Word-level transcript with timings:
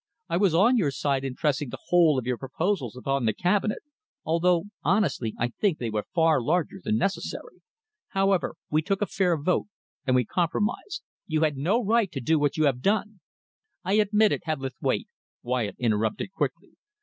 I 0.29 0.37
was 0.37 0.55
on 0.55 0.77
your 0.77 0.89
side 0.89 1.23
in 1.23 1.35
pressing 1.35 1.69
the 1.69 1.77
whole 1.89 2.17
of 2.17 2.25
your 2.25 2.39
proposals 2.39 2.97
upon 2.97 3.25
the 3.25 3.33
Cabinet, 3.35 3.83
although 4.23 4.63
honestly 4.81 5.35
I 5.37 5.49
think 5.49 5.77
they 5.77 5.91
were 5.91 6.05
far 6.15 6.41
larger 6.41 6.81
than 6.83 6.97
necessary. 6.97 7.61
However, 8.07 8.55
we 8.71 8.81
took 8.81 9.03
a 9.03 9.05
fair 9.05 9.37
vote, 9.37 9.67
and 10.07 10.15
we 10.15 10.25
compromised. 10.25 11.03
You 11.27 11.41
had 11.41 11.55
no 11.55 11.83
more 11.83 11.85
right 11.93 12.11
to 12.13 12.19
do 12.19 12.39
what 12.39 12.57
you 12.57 12.65
have 12.65 12.81
done" 12.81 13.19
"I 13.85 13.93
admit 13.99 14.31
it, 14.31 14.41
Hebblethwaite," 14.47 15.07
Wyatt 15.43 15.75
interrupted 15.77 16.31
quickly. 16.31 16.71